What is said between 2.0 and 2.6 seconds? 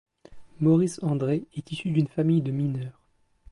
famille de